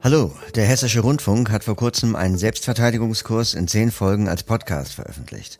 [0.00, 5.58] Hallo, der Hessische Rundfunk hat vor kurzem einen Selbstverteidigungskurs in zehn Folgen als Podcast veröffentlicht.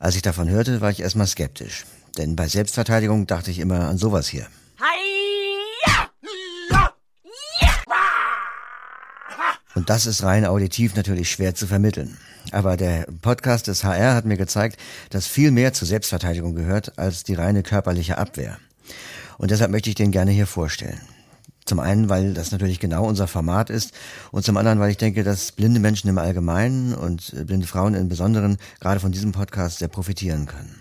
[0.00, 1.86] Als ich davon hörte, war ich erstmal skeptisch.
[2.18, 4.48] Denn bei Selbstverteidigung dachte ich immer an sowas hier.
[9.76, 12.18] Und das ist rein auditiv natürlich schwer zu vermitteln.
[12.50, 17.22] Aber der Podcast des HR hat mir gezeigt, dass viel mehr zur Selbstverteidigung gehört als
[17.22, 18.58] die reine körperliche Abwehr.
[19.38, 21.00] Und deshalb möchte ich den gerne hier vorstellen.
[21.68, 23.92] Zum einen, weil das natürlich genau unser Format ist
[24.32, 27.94] und zum anderen, weil ich denke, dass blinde Menschen im Allgemeinen und äh, blinde Frauen
[27.94, 30.80] im Besonderen gerade von diesem Podcast sehr profitieren können.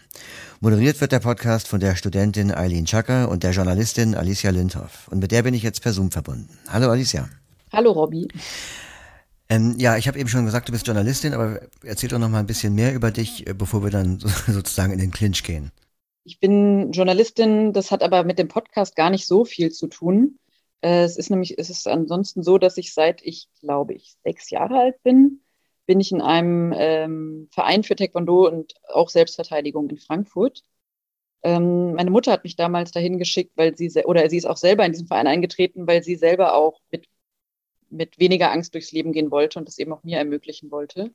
[0.62, 5.10] Moderiert wird der Podcast von der Studentin Eileen Schacker und der Journalistin Alicia Lindhoff.
[5.10, 6.58] Und mit der bin ich jetzt per Zoom verbunden.
[6.70, 7.28] Hallo Alicia.
[7.74, 8.30] Hallo Robby.
[9.50, 12.40] Ähm, ja, ich habe eben schon gesagt, du bist Journalistin, aber erzähl doch noch mal
[12.40, 15.72] ein bisschen mehr über dich, äh, bevor wir dann sozusagen in den Clinch gehen.
[16.24, 20.40] Ich bin Journalistin, das hat aber mit dem Podcast gar nicht so viel zu tun.
[20.82, 24.50] Äh, es ist nämlich, es ist ansonsten so, dass ich seit ich, glaube ich, sechs
[24.50, 25.42] Jahre alt bin,
[25.86, 30.64] bin ich in einem ähm, Verein für Taekwondo und auch Selbstverteidigung in Frankfurt.
[31.44, 34.86] Ähm, meine Mutter hat mich damals dahin geschickt, weil sie, oder sie ist auch selber
[34.86, 37.08] in diesen Verein eingetreten, weil sie selber auch mit,
[37.90, 41.14] mit weniger Angst durchs Leben gehen wollte und das eben auch mir ermöglichen wollte.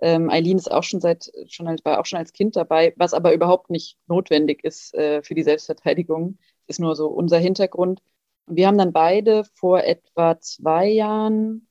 [0.00, 3.14] Ähm, Eileen ist auch schon seit, schon als, war auch schon als Kind dabei, was
[3.14, 8.02] aber überhaupt nicht notwendig ist äh, für die Selbstverteidigung, ist nur so unser Hintergrund.
[8.50, 11.68] Wir haben dann beide vor etwa zwei Jahren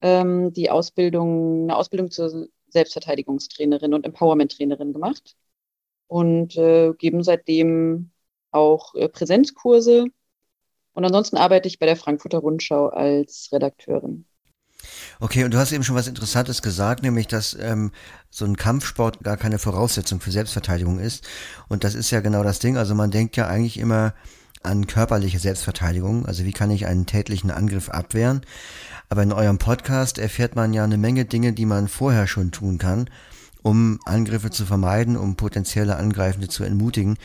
[0.00, 5.36] ähm, die Ausbildung, eine Ausbildung zur Selbstverteidigungstrainerin und Empowerment-Trainerin gemacht
[6.08, 8.10] und äh, geben seitdem
[8.50, 10.06] auch äh, Präsenzkurse.
[10.92, 14.24] Und ansonsten arbeite ich bei der Frankfurter Rundschau als Redakteurin.
[15.20, 17.92] Okay, und du hast eben schon was Interessantes gesagt, nämlich, dass ähm,
[18.30, 21.26] so ein Kampfsport gar keine Voraussetzung für Selbstverteidigung ist.
[21.68, 22.76] Und das ist ja genau das Ding.
[22.76, 24.14] Also man denkt ja eigentlich immer,
[24.66, 28.42] an körperliche Selbstverteidigung, also wie kann ich einen tätlichen Angriff abwehren.
[29.08, 32.78] Aber in eurem Podcast erfährt man ja eine Menge Dinge, die man vorher schon tun
[32.78, 33.08] kann,
[33.62, 37.16] um Angriffe zu vermeiden, um potenzielle Angreifende zu entmutigen.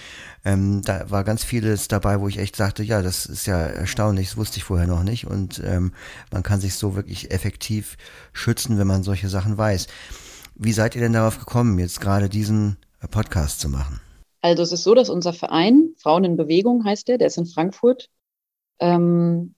[0.45, 4.29] Ähm, da war ganz vieles dabei, wo ich echt sagte, ja, das ist ja erstaunlich,
[4.29, 5.25] das wusste ich vorher noch nicht.
[5.25, 5.93] Und ähm,
[6.31, 7.97] man kann sich so wirklich effektiv
[8.33, 9.87] schützen, wenn man solche Sachen weiß.
[10.55, 12.77] Wie seid ihr denn darauf gekommen, jetzt gerade diesen
[13.09, 13.99] Podcast zu machen?
[14.41, 17.45] Also es ist so, dass unser Verein, Frauen in Bewegung heißt der, der ist in
[17.45, 18.09] Frankfurt.
[18.79, 19.55] Ähm,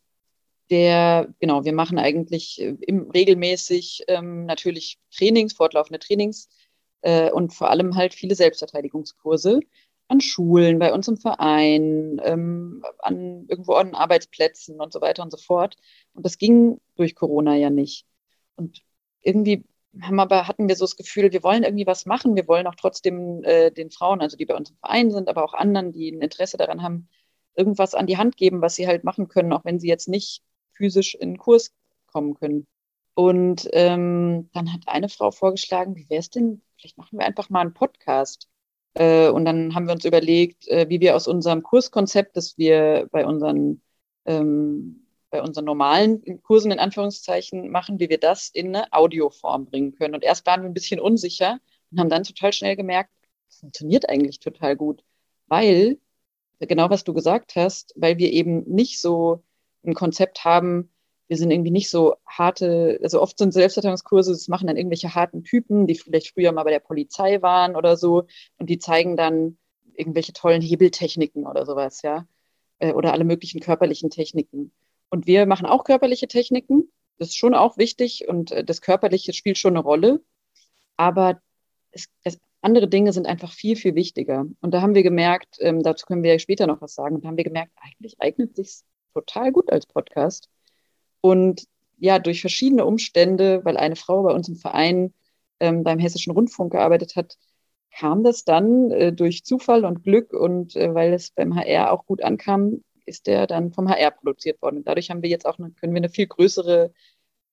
[0.70, 6.50] der, genau, wir machen eigentlich äh, im, regelmäßig ähm, natürlich Trainings, fortlaufende Trainings
[7.02, 9.60] äh, und vor allem halt viele Selbstverteidigungskurse
[10.08, 15.32] an Schulen, bei uns im Verein, ähm, an irgendwo an Arbeitsplätzen und so weiter und
[15.32, 15.78] so fort.
[16.14, 18.06] Und das ging durch Corona ja nicht.
[18.56, 18.82] Und
[19.22, 19.64] irgendwie
[20.02, 22.76] haben aber, hatten wir so das Gefühl, wir wollen irgendwie was machen, wir wollen auch
[22.76, 26.12] trotzdem äh, den Frauen, also die bei uns im Verein sind, aber auch anderen, die
[26.12, 27.10] ein Interesse daran haben,
[27.56, 30.44] irgendwas an die Hand geben, was sie halt machen können, auch wenn sie jetzt nicht
[30.72, 31.74] physisch in den Kurs
[32.08, 32.68] kommen können.
[33.16, 37.50] Und ähm, dann hat eine Frau vorgeschlagen, wie wäre es denn, vielleicht machen wir einfach
[37.50, 38.50] mal einen Podcast.
[38.96, 43.08] Äh, und dann haben wir uns überlegt, äh, wie wir aus unserem Kurskonzept, das wir
[43.12, 43.82] bei unseren
[44.26, 45.03] ähm,
[45.34, 50.14] bei unseren normalen Kursen in Anführungszeichen machen, wie wir das in eine Audioform bringen können.
[50.14, 51.58] Und erst waren wir ein bisschen unsicher
[51.92, 53.10] und haben dann total schnell gemerkt,
[53.48, 55.04] das funktioniert eigentlich total gut,
[55.48, 55.98] weil,
[56.60, 59.44] genau was du gesagt hast, weil wir eben nicht so
[59.84, 60.92] ein Konzept haben,
[61.28, 65.44] wir sind irgendwie nicht so harte, also oft sind Selbstverteidigungskurse, das machen dann irgendwelche harten
[65.44, 68.28] Typen, die vielleicht früher mal bei der Polizei waren oder so
[68.60, 69.58] und die zeigen dann
[69.96, 72.28] irgendwelche tollen Hebeltechniken oder sowas, ja,
[72.78, 74.72] äh, oder alle möglichen körperlichen Techniken.
[75.14, 76.92] Und wir machen auch körperliche Techniken.
[77.20, 80.24] Das ist schon auch wichtig und äh, das Körperliche spielt schon eine Rolle.
[80.98, 81.40] Aber
[81.92, 84.48] es, es, andere Dinge sind einfach viel, viel wichtiger.
[84.60, 87.38] Und da haben wir gemerkt, ähm, dazu können wir später noch was sagen, da haben
[87.38, 88.80] wir gemerkt, eigentlich eignet sich
[89.14, 90.50] total gut als Podcast.
[91.22, 91.68] Und
[92.00, 95.14] ja, durch verschiedene Umstände, weil eine Frau bei uns im Verein
[95.60, 97.38] ähm, beim Hessischen Rundfunk gearbeitet hat,
[97.96, 102.08] kam das dann äh, durch Zufall und Glück und äh, weil es beim HR auch
[102.08, 104.78] gut ankam, ist der dann vom HR produziert worden.
[104.78, 106.94] Und dadurch haben wir jetzt auch eine, können wir eine viel größere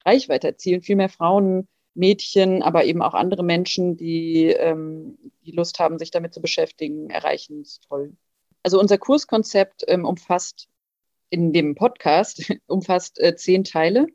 [0.05, 5.79] Reichweite erzielen, viel mehr Frauen, Mädchen, aber eben auch andere Menschen, die, ähm, die Lust
[5.79, 7.63] haben, sich damit zu beschäftigen, erreichen.
[7.63, 8.17] Ist toll.
[8.63, 10.69] Also unser Kurskonzept ähm, umfasst
[11.31, 14.07] in dem Podcast umfasst äh, zehn Teile.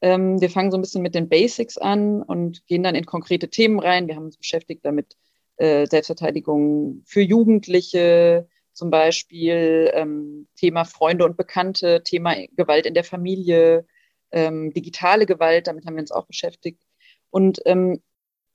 [0.00, 3.48] Ähm, wir fangen so ein bisschen mit den Basics an und gehen dann in konkrete
[3.48, 4.06] Themen rein.
[4.06, 5.16] Wir haben uns beschäftigt damit,
[5.56, 13.04] äh, Selbstverteidigung für Jugendliche, zum Beispiel ähm, Thema Freunde und Bekannte, Thema Gewalt in der
[13.04, 13.86] Familie,
[14.32, 16.82] ähm, digitale Gewalt, damit haben wir uns auch beschäftigt.
[17.30, 18.02] Und, ähm,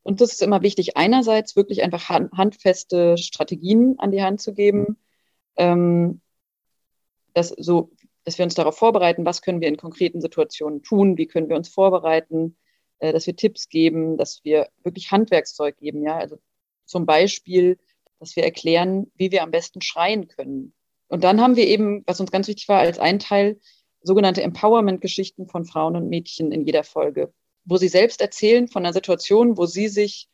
[0.03, 4.97] und das ist immer wichtig, einerseits wirklich einfach handfeste Strategien an die Hand zu geben,
[5.57, 6.21] ähm,
[7.33, 7.91] das so
[8.29, 11.55] dass wir uns darauf vorbereiten, was können wir in konkreten Situationen tun, wie können wir
[11.55, 12.57] uns vorbereiten,
[12.99, 16.37] äh, dass wir Tipps geben, dass wir wirklich Handwerkszeug geben, ja, also
[16.85, 17.79] zum Beispiel,
[18.19, 20.73] dass wir erklären, wie wir am besten schreien können.
[21.07, 23.59] Und dann haben wir eben, was uns ganz wichtig war, als ein Teil
[24.01, 27.33] sogenannte Empowerment-Geschichten von Frauen und Mädchen in jeder Folge,
[27.65, 30.29] wo sie selbst erzählen von einer Situation, wo sie sich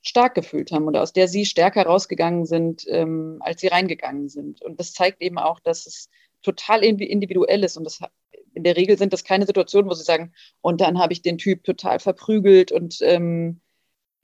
[0.00, 4.62] stark gefühlt haben oder aus der sie stärker rausgegangen sind, ähm, als sie reingegangen sind.
[4.62, 6.08] Und das zeigt eben auch, dass es
[6.42, 7.76] total individuell ist.
[7.76, 8.00] Und das,
[8.54, 11.38] in der Regel sind das keine Situationen, wo sie sagen, und dann habe ich den
[11.38, 13.60] Typ total verprügelt und ähm,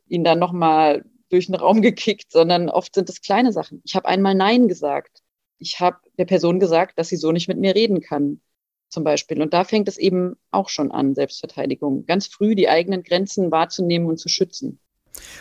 [0.07, 3.83] ihn dann nochmal durch den Raum gekickt, sondern oft sind es kleine Sachen.
[3.85, 5.23] Ich habe einmal Nein gesagt.
[5.59, 8.41] Ich habe der Person gesagt, dass sie so nicht mit mir reden kann,
[8.89, 9.41] zum Beispiel.
[9.41, 12.07] Und da fängt es eben auch schon an, Selbstverteidigung.
[12.07, 14.79] Ganz früh die eigenen Grenzen wahrzunehmen und zu schützen.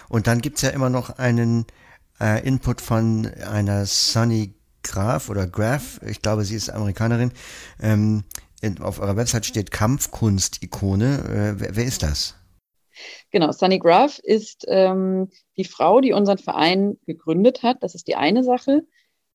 [0.10, 1.66] Und dann gibt es ja immer noch einen
[2.20, 4.54] äh, Input von einer Sunny
[4.84, 7.32] Graf oder Graf, ich glaube, sie ist Amerikanerin.
[7.82, 8.24] Ähm,
[8.80, 11.56] auf eurer Website steht Kampfkunst-Ikone.
[11.56, 12.36] Äh, wer, wer, ist das?
[13.32, 17.82] Genau, Sunny Graf ist ähm, die Frau, die unseren Verein gegründet hat.
[17.82, 18.86] Das ist die eine Sache.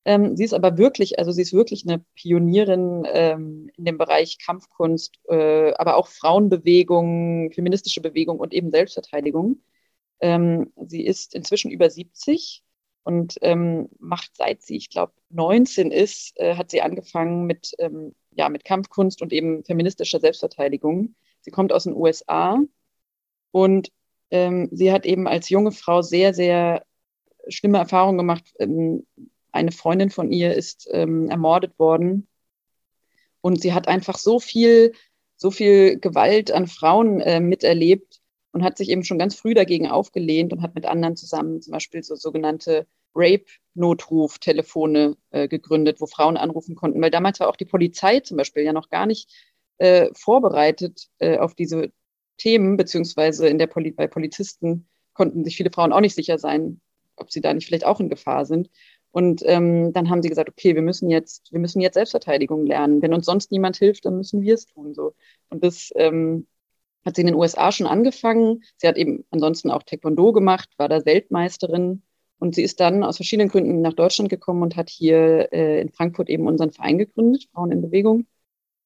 [0.05, 4.38] Ähm, sie ist aber wirklich, also sie ist wirklich eine Pionierin ähm, in dem Bereich
[4.38, 9.61] Kampfkunst, äh, aber auch Frauenbewegung, feministische Bewegung und eben Selbstverteidigung.
[10.20, 12.64] Ähm, sie ist inzwischen über 70
[13.04, 18.14] und ähm, macht seit sie, ich glaube, 19 ist, äh, hat sie angefangen mit, ähm,
[18.32, 21.14] ja, mit Kampfkunst und eben feministischer Selbstverteidigung.
[21.43, 22.58] Sie kommt aus den USA
[23.50, 23.90] und
[24.30, 26.84] ähm, sie hat eben als junge Frau sehr, sehr
[27.48, 28.44] schlimme Erfahrungen gemacht.
[28.58, 29.06] Ähm,
[29.52, 32.28] eine Freundin von ihr ist ähm, ermordet worden
[33.40, 34.92] und sie hat einfach so viel,
[35.36, 38.20] so viel Gewalt an Frauen äh, miterlebt,
[38.52, 41.72] und hat sich eben schon ganz früh dagegen aufgelehnt und hat mit anderen zusammen zum
[41.72, 47.64] Beispiel so sogenannte Rape-Notruf-Telefone äh, gegründet, wo Frauen anrufen konnten, weil damals war auch die
[47.64, 49.30] Polizei zum Beispiel ja noch gar nicht
[49.78, 51.92] äh, vorbereitet äh, auf diese
[52.38, 56.81] Themen, beziehungsweise in der Poli bei Polizisten konnten sich viele Frauen auch nicht sicher sein,
[57.17, 58.70] ob sie da nicht vielleicht auch in Gefahr sind.
[59.11, 63.02] Und ähm, dann haben sie gesagt, okay, wir müssen jetzt, wir müssen jetzt Selbstverteidigung lernen.
[63.02, 64.94] Wenn uns sonst niemand hilft, dann müssen wir es tun.
[64.94, 65.14] So.
[65.49, 66.46] Und das ähm,
[67.05, 68.62] hat sie in den USA schon angefangen.
[68.76, 72.02] Sie hat eben ansonsten auch Taekwondo gemacht, war da Weltmeisterin.
[72.38, 75.88] Und sie ist dann aus verschiedenen Gründen nach Deutschland gekommen und hat hier äh, in
[75.88, 78.26] Frankfurt eben unseren Verein gegründet, Frauen in Bewegung.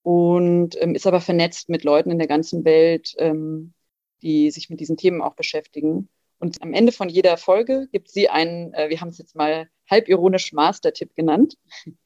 [0.02, 3.72] Und ähm, ist aber vernetzt mit Leuten in der ganzen Welt, ähm,
[4.22, 6.08] die sich mit diesen Themen auch beschäftigen.
[6.38, 9.68] Und am Ende von jeder Folge gibt sie einen, äh, wir haben es jetzt mal
[9.88, 11.56] halbironisch Master-Tipp genannt.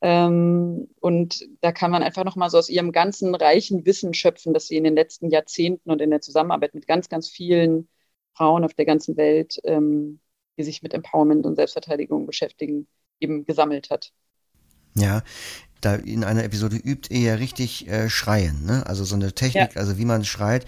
[0.00, 4.66] Ähm, und da kann man einfach nochmal so aus ihrem ganzen reichen Wissen schöpfen, das
[4.66, 7.88] sie in den letzten Jahrzehnten und in der Zusammenarbeit mit ganz, ganz vielen
[8.34, 10.20] Frauen auf der ganzen Welt, ähm,
[10.58, 12.86] die sich mit Empowerment und Selbstverteidigung beschäftigen,
[13.18, 14.12] eben gesammelt hat.
[14.94, 15.22] Ja,
[15.80, 18.86] da in einer Episode übt ihr ja richtig äh, Schreien, ne?
[18.86, 19.80] Also so eine Technik, ja.
[19.80, 20.66] also wie man schreit.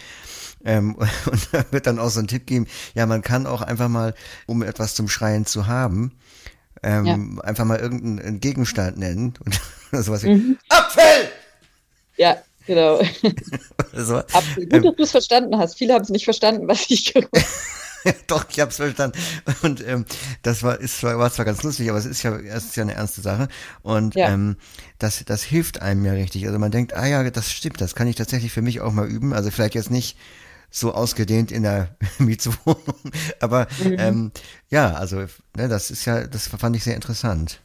[0.64, 0.94] Ähm,
[1.30, 4.14] und da wird dann auch so ein Tipp geben, ja, man kann auch einfach mal,
[4.46, 6.12] um etwas zum Schreien zu haben,
[6.82, 7.06] ähm,
[7.36, 7.44] ja.
[7.44, 9.34] einfach mal irgendeinen Gegenstand nennen
[9.92, 10.58] und sowas wie mhm.
[10.68, 11.30] Apfel!
[12.16, 12.36] Ja,
[12.66, 13.00] genau.
[13.92, 14.16] so.
[14.16, 14.64] Apfel.
[14.64, 15.76] Gut, ähm, dass du es verstanden hast.
[15.76, 17.30] Viele haben es nicht verstanden, was ich gemacht
[18.26, 19.18] Doch, ich habe es verstanden.
[19.62, 20.04] Und ähm,
[20.42, 22.82] das war, ist zwar, war zwar ganz lustig, aber es ist ja, es ist ja
[22.82, 23.48] eine ernste Sache.
[23.82, 24.32] Und ja.
[24.32, 24.56] ähm,
[24.98, 26.46] das, das hilft einem ja richtig.
[26.46, 29.08] Also man denkt, ah ja, das stimmt, das kann ich tatsächlich für mich auch mal
[29.08, 29.32] üben.
[29.32, 30.16] Also vielleicht jetzt nicht
[30.70, 32.82] so ausgedehnt in der Mietswohnung.
[33.40, 33.96] Aber mhm.
[33.98, 34.32] ähm,
[34.70, 35.18] ja, also
[35.56, 37.60] ne, das ist ja, das fand ich sehr interessant.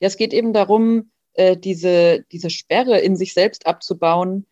[0.00, 4.46] Ja, es geht eben darum, äh, diese, diese Sperre in sich selbst abzubauen,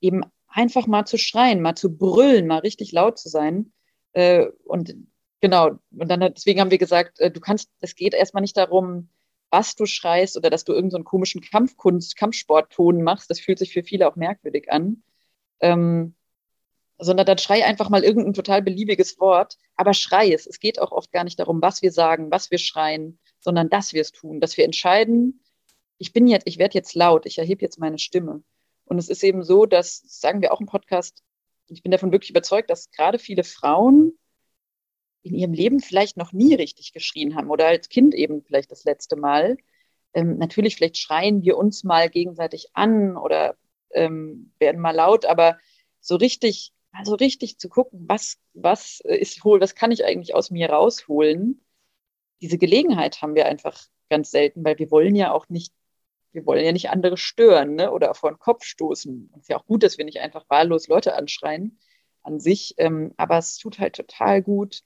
[0.00, 3.72] eben einfach mal zu schreien, mal zu brüllen, mal richtig laut zu sein.
[4.12, 4.94] Äh, und
[5.40, 9.08] genau, und dann deswegen haben wir gesagt, äh, du kannst, es geht erstmal nicht darum,
[9.50, 13.30] was du schreist oder dass du irgendeinen so komischen Kampfkunst, Kampfsportton machst.
[13.30, 15.02] Das fühlt sich für viele auch merkwürdig an.
[15.60, 16.14] Ähm,
[16.98, 20.46] sondern dann schrei einfach mal irgendein total beliebiges Wort, aber schrei es.
[20.46, 23.92] Es geht auch oft gar nicht darum, was wir sagen, was wir schreien, sondern dass
[23.92, 25.42] wir es tun, dass wir entscheiden,
[25.98, 28.42] ich bin jetzt, ich werde jetzt laut, ich erhebe jetzt meine Stimme.
[28.84, 31.22] Und es ist eben so, dass, das sagen wir auch im Podcast,
[31.68, 34.18] ich bin davon wirklich überzeugt, dass gerade viele Frauen
[35.22, 38.84] in ihrem Leben vielleicht noch nie richtig geschrien haben oder als Kind eben vielleicht das
[38.84, 39.56] letzte Mal.
[40.14, 43.56] Ähm, natürlich, vielleicht schreien wir uns mal gegenseitig an oder
[43.92, 45.58] ähm, werden mal laut, aber
[46.00, 50.50] so richtig also richtig zu gucken, was, was ist wohl, was kann ich eigentlich aus
[50.50, 51.64] mir rausholen?
[52.40, 55.72] Diese Gelegenheit haben wir einfach ganz selten, weil wir wollen ja auch nicht,
[56.32, 57.90] wir wollen ja nicht andere stören ne?
[57.90, 59.30] oder vor den Kopf stoßen.
[59.32, 61.78] Und es ist ja auch gut, dass wir nicht einfach wahllos Leute anschreien
[62.22, 64.82] an sich, ähm, aber es tut halt total gut,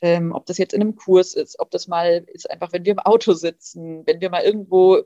[0.00, 2.92] ähm, ob das jetzt in einem Kurs ist, ob das mal ist einfach, wenn wir
[2.92, 5.02] im Auto sitzen, wenn wir mal irgendwo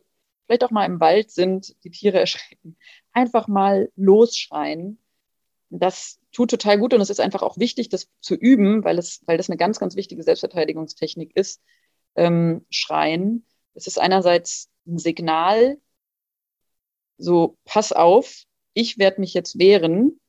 [0.47, 2.77] vielleicht auch mal im Wald sind, die Tiere erschrecken,
[3.13, 4.99] einfach mal losschreien.
[5.71, 9.23] Das tut total gut und es ist einfach auch wichtig, das zu üben, weil, es,
[9.27, 11.61] weil das eine ganz, ganz wichtige Selbstverteidigungstechnik ist.
[12.15, 13.45] Ähm, schreien.
[13.75, 15.79] Es ist einerseits ein Signal,
[17.19, 20.21] so pass auf, ich werde mich jetzt wehren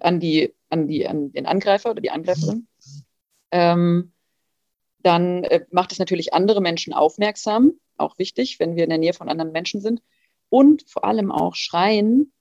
[0.00, 2.66] an die, an die, an den Angreifer oder die Angreiferin.
[3.50, 4.12] Ähm,
[5.00, 9.12] dann äh, macht es natürlich andere Menschen aufmerksam, auch wichtig, wenn wir in der Nähe
[9.12, 10.02] von anderen Menschen sind.
[10.48, 12.32] Und vor allem auch Schreien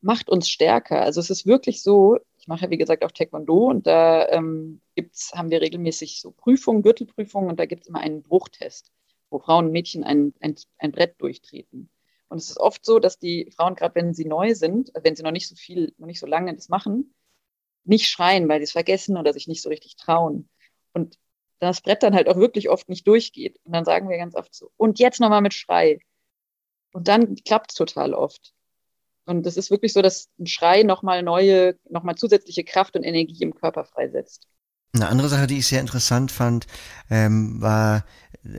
[0.00, 1.02] macht uns stärker.
[1.02, 4.80] Also es ist wirklich so, ich mache ja wie gesagt auch Taekwondo und da ähm,
[4.94, 8.92] gibt's, haben wir regelmäßig so Prüfungen, Gürtelprüfungen und da gibt es immer einen Bruchtest,
[9.30, 11.90] wo Frauen und Mädchen ein, ein, ein Brett durchtreten.
[12.28, 15.22] Und es ist oft so, dass die Frauen, gerade wenn sie neu sind, wenn sie
[15.22, 17.14] noch nicht so viel, noch nicht so lange das machen,
[17.84, 20.48] nicht schreien, weil sie es vergessen oder sich nicht so richtig trauen.
[20.92, 21.18] Und
[21.58, 23.58] das Brett dann halt auch wirklich oft nicht durchgeht.
[23.64, 26.00] Und dann sagen wir ganz oft so, und jetzt nochmal mit Schrei.
[26.92, 28.52] Und dann klappt es total oft.
[29.24, 33.42] Und es ist wirklich so, dass ein Schrei nochmal neue, nochmal zusätzliche Kraft und Energie
[33.42, 34.48] im Körper freisetzt.
[34.96, 36.66] Eine andere Sache, die ich sehr interessant fand,
[37.10, 38.04] ähm, war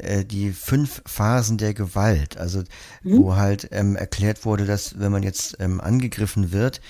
[0.02, 2.38] äh, die fünf Phasen der Gewalt.
[2.38, 2.60] Also
[3.04, 3.18] mhm.
[3.18, 6.82] wo halt ähm, erklärt wurde, dass wenn man jetzt ähm, angegriffen wird,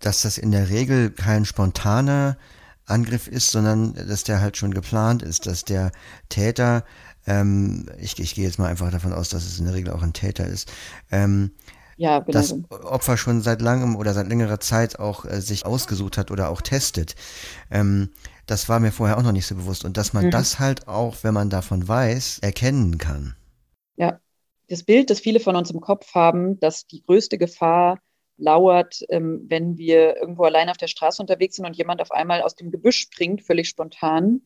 [0.00, 2.36] dass das in der Regel kein spontaner
[2.86, 5.92] Angriff ist, sondern dass der halt schon geplant ist, dass der
[6.28, 6.84] Täter,
[7.26, 10.02] ähm, ich, ich gehe jetzt mal einfach davon aus, dass es in der Regel auch
[10.02, 10.70] ein Täter ist,
[11.10, 11.52] ähm,
[11.96, 12.32] ja, genau.
[12.32, 16.48] das Opfer schon seit langem oder seit längerer Zeit auch äh, sich ausgesucht hat oder
[16.48, 17.14] auch testet.
[17.70, 18.10] Ähm,
[18.52, 19.84] das war mir vorher auch noch nicht so bewusst.
[19.86, 20.30] Und dass man mhm.
[20.30, 23.34] das halt auch, wenn man davon weiß, erkennen kann.
[23.96, 24.20] Ja,
[24.68, 27.98] das Bild, das viele von uns im Kopf haben, dass die größte Gefahr
[28.36, 32.42] lauert, ähm, wenn wir irgendwo allein auf der Straße unterwegs sind und jemand auf einmal
[32.42, 34.42] aus dem Gebüsch springt, völlig spontan,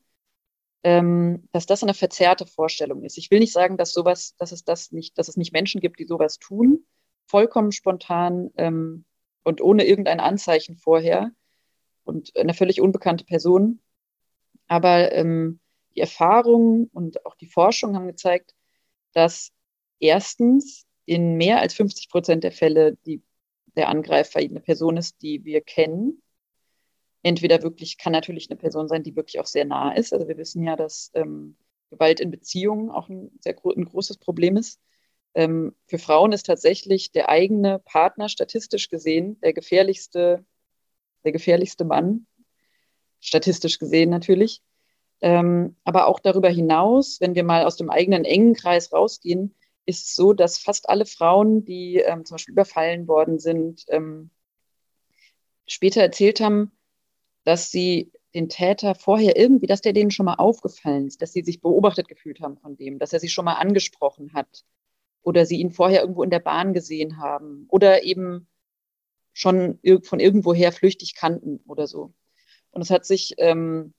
[0.84, 3.18] ähm, dass das eine verzerrte Vorstellung ist.
[3.18, 5.98] Ich will nicht sagen, dass sowas, dass es das nicht, dass es nicht Menschen gibt,
[5.98, 6.86] die sowas tun,
[7.26, 9.04] vollkommen spontan ähm,
[9.42, 11.32] und ohne irgendein Anzeichen vorher
[12.04, 13.80] und eine völlig unbekannte Person.
[14.68, 15.60] Aber ähm,
[15.94, 18.54] die Erfahrung und auch die Forschung haben gezeigt,
[19.12, 19.52] dass
[19.98, 23.22] erstens in mehr als 50 Prozent der Fälle die,
[23.76, 26.22] der Angreifer eine Person ist, die wir kennen.
[27.22, 30.12] Entweder wirklich kann natürlich eine Person sein, die wirklich auch sehr nah ist.
[30.12, 31.56] Also wir wissen ja, dass ähm,
[31.90, 34.80] Gewalt in Beziehungen auch ein sehr ein großes Problem ist.
[35.34, 40.44] Ähm, für Frauen ist tatsächlich der eigene Partner statistisch gesehen der gefährlichste,
[41.24, 42.26] der gefährlichste Mann
[43.26, 44.62] statistisch gesehen natürlich.
[45.20, 49.54] Ähm, aber auch darüber hinaus, wenn wir mal aus dem eigenen engen Kreis rausgehen,
[49.86, 54.30] ist es so, dass fast alle Frauen, die ähm, zum Beispiel überfallen worden sind, ähm,
[55.66, 56.72] später erzählt haben,
[57.44, 61.42] dass sie den Täter vorher irgendwie, dass der denen schon mal aufgefallen ist, dass sie
[61.42, 64.64] sich beobachtet gefühlt haben von dem, dass er sie schon mal angesprochen hat
[65.22, 68.48] oder sie ihn vorher irgendwo in der Bahn gesehen haben oder eben
[69.32, 72.12] schon von irgendwoher flüchtig kannten oder so.
[72.76, 73.94] Und es hat sich ähm,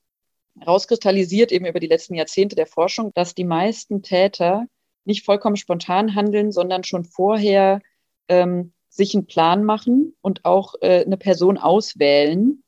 [0.66, 4.68] rauskristallisiert eben über die letzten Jahrzehnte der Forschung, dass die meisten Täter
[5.04, 7.82] nicht vollkommen spontan handeln, sondern schon vorher
[8.28, 12.64] ähm, sich einen Plan machen und auch äh, eine Person auswählen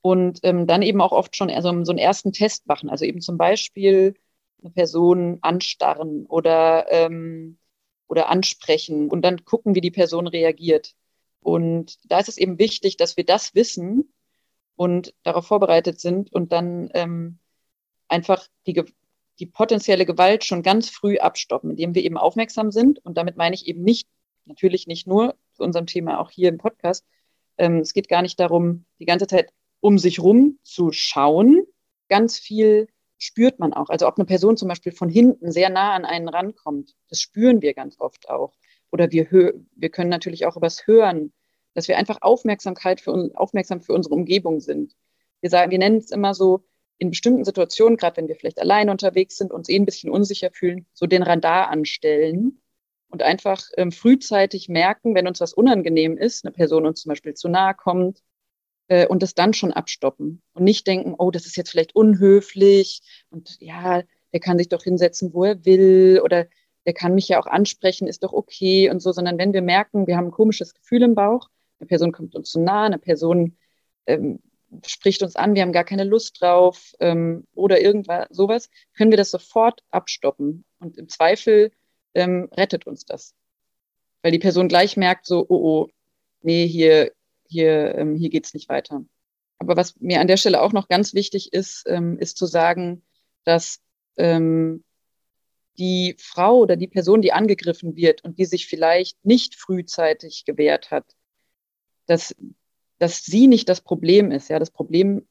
[0.00, 2.90] und ähm, dann eben auch oft schon also so einen ersten Test machen.
[2.90, 4.16] Also eben zum Beispiel
[4.60, 7.58] eine Person anstarren oder, ähm,
[8.08, 10.94] oder ansprechen und dann gucken, wie die Person reagiert.
[11.38, 14.10] Und da ist es eben wichtig, dass wir das wissen
[14.76, 17.38] und darauf vorbereitet sind und dann ähm,
[18.08, 18.82] einfach die,
[19.38, 23.04] die potenzielle Gewalt schon ganz früh abstoppen, indem wir eben aufmerksam sind.
[23.04, 24.08] Und damit meine ich eben nicht,
[24.44, 27.04] natürlich nicht nur zu unserem Thema auch hier im Podcast.
[27.58, 31.62] Ähm, es geht gar nicht darum, die ganze Zeit um sich rum zu schauen.
[32.08, 32.88] Ganz viel
[33.18, 33.90] spürt man auch.
[33.90, 37.62] Also ob eine Person zum Beispiel von hinten sehr nah an einen rankommt, das spüren
[37.62, 38.54] wir ganz oft auch.
[38.90, 41.32] Oder wir, wir können natürlich auch übers Hören
[41.74, 44.94] dass wir einfach Aufmerksamkeit für, aufmerksam für unsere Umgebung sind.
[45.40, 46.64] Wir sagen, wir nennen es immer so,
[46.98, 50.50] in bestimmten Situationen, gerade wenn wir vielleicht allein unterwegs sind, uns eh ein bisschen unsicher
[50.52, 52.60] fühlen, so den Radar anstellen
[53.08, 57.34] und einfach ähm, frühzeitig merken, wenn uns was unangenehm ist, eine Person uns zum Beispiel
[57.34, 58.22] zu nahe kommt,
[58.88, 63.02] äh, und das dann schon abstoppen und nicht denken, oh, das ist jetzt vielleicht unhöflich
[63.30, 64.02] und ja,
[64.32, 66.46] der kann sich doch hinsetzen, wo er will oder
[66.86, 70.06] der kann mich ja auch ansprechen, ist doch okay und so, sondern wenn wir merken,
[70.06, 71.48] wir haben ein komisches Gefühl im Bauch,
[71.84, 73.56] eine Person kommt uns zu nah, eine Person
[74.06, 74.40] ähm,
[74.86, 79.16] spricht uns an, wir haben gar keine Lust drauf ähm, oder irgendwas, sowas, können wir
[79.16, 80.64] das sofort abstoppen.
[80.80, 81.70] Und im Zweifel
[82.14, 83.34] ähm, rettet uns das.
[84.22, 85.88] Weil die Person gleich merkt, so, oh, oh,
[86.42, 87.12] nee, hier,
[87.46, 89.04] hier, ähm, hier geht's nicht weiter.
[89.58, 93.02] Aber was mir an der Stelle auch noch ganz wichtig ist, ähm, ist zu sagen,
[93.44, 93.80] dass
[94.16, 94.82] ähm,
[95.78, 100.90] die Frau oder die Person, die angegriffen wird und die sich vielleicht nicht frühzeitig gewehrt
[100.90, 101.04] hat,
[102.06, 102.34] dass,
[102.98, 104.48] dass sie nicht das Problem ist.
[104.48, 105.26] Ja, das Problem,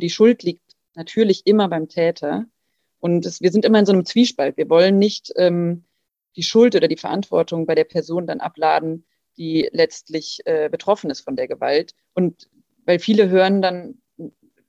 [0.00, 2.46] die Schuld liegt natürlich immer beim Täter.
[3.00, 4.56] Und es, wir sind immer in so einem Zwiespalt.
[4.56, 5.84] Wir wollen nicht ähm,
[6.36, 9.06] die Schuld oder die Verantwortung bei der Person dann abladen,
[9.36, 11.94] die letztlich äh, betroffen ist von der Gewalt.
[12.14, 12.48] Und
[12.84, 14.02] weil viele hören dann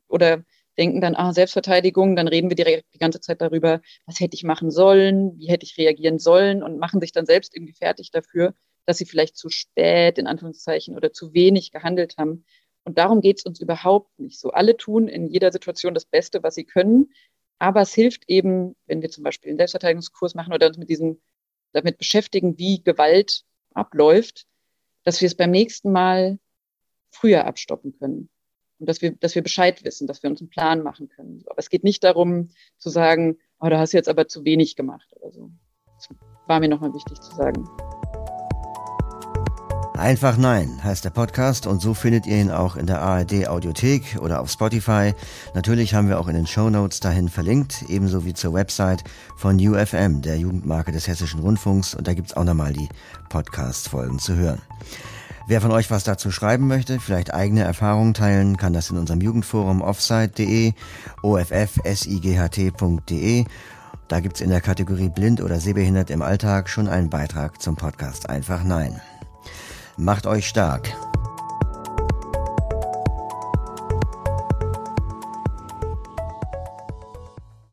[0.07, 0.43] oder
[0.77, 4.43] denken dann, ah, Selbstverteidigung, dann reden wir direkt die ganze Zeit darüber, was hätte ich
[4.43, 8.53] machen sollen, wie hätte ich reagieren sollen und machen sich dann selbst irgendwie fertig dafür,
[8.89, 12.43] dass sie vielleicht zu spät, in Anführungszeichen, oder zu wenig gehandelt haben.
[12.83, 14.49] Und darum geht es uns überhaupt nicht so.
[14.49, 17.13] Alle tun in jeder Situation das Beste, was sie können.
[17.59, 21.21] Aber es hilft eben, wenn wir zum Beispiel einen Selbstverteidigungskurs machen oder uns mit diesem,
[21.71, 23.43] damit beschäftigen, wie Gewalt
[23.75, 24.47] abläuft,
[25.03, 26.39] dass wir es beim nächsten Mal
[27.11, 28.27] früher abstoppen können
[28.79, 31.43] und dass wir, dass wir Bescheid wissen, dass wir uns einen Plan machen können.
[31.45, 35.13] Aber es geht nicht darum zu sagen, oh, du hast jetzt aber zu wenig gemacht
[35.19, 35.51] oder so.
[35.93, 36.09] Das
[36.47, 37.69] war mir nochmal wichtig zu sagen.
[39.99, 44.17] Einfach Nein heißt der Podcast und so findet ihr ihn auch in der ARD Audiothek
[44.21, 45.13] oder auf Spotify.
[45.55, 49.03] Natürlich haben wir auch in den Show Notes dahin verlinkt, ebenso wie zur Website
[49.35, 52.87] von UFM, der Jugendmarke des Hessischen Rundfunks und da gibt's auch nochmal die
[53.27, 54.61] Podcast-Folgen zu hören.
[55.47, 59.19] Wer von euch was dazu schreiben möchte, vielleicht eigene Erfahrungen teilen, kann das in unserem
[59.19, 60.71] Jugendforum offsite.de,
[61.23, 62.45] offsight.de.
[64.07, 68.29] Da gibt's in der Kategorie Blind oder Sehbehindert im Alltag schon einen Beitrag zum Podcast
[68.29, 69.01] Einfach Nein.
[70.01, 70.95] Macht euch stark.